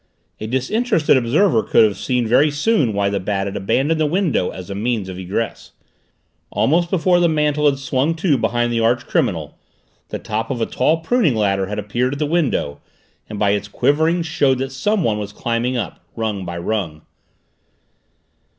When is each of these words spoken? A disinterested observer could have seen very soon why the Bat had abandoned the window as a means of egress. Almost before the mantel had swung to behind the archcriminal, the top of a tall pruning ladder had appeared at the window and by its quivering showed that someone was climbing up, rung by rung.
A 0.39 0.47
disinterested 0.47 1.15
observer 1.15 1.61
could 1.61 1.83
have 1.83 1.95
seen 1.95 2.25
very 2.25 2.49
soon 2.49 2.91
why 2.91 3.07
the 3.07 3.19
Bat 3.19 3.45
had 3.45 3.55
abandoned 3.55 3.99
the 4.01 4.07
window 4.07 4.49
as 4.49 4.71
a 4.71 4.73
means 4.73 5.07
of 5.09 5.19
egress. 5.19 5.73
Almost 6.49 6.89
before 6.89 7.19
the 7.19 7.29
mantel 7.29 7.67
had 7.67 7.77
swung 7.77 8.15
to 8.15 8.35
behind 8.35 8.73
the 8.73 8.79
archcriminal, 8.79 9.59
the 10.09 10.17
top 10.17 10.49
of 10.49 10.59
a 10.59 10.65
tall 10.65 11.01
pruning 11.01 11.35
ladder 11.35 11.67
had 11.67 11.77
appeared 11.77 12.13
at 12.13 12.17
the 12.17 12.25
window 12.25 12.81
and 13.29 13.37
by 13.37 13.51
its 13.51 13.67
quivering 13.67 14.23
showed 14.23 14.57
that 14.57 14.71
someone 14.71 15.19
was 15.19 15.31
climbing 15.31 15.77
up, 15.77 16.03
rung 16.15 16.45
by 16.45 16.57
rung. 16.57 17.03